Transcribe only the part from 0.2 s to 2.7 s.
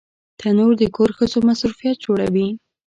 تنور د کور ښځو مصروفیت جوړوي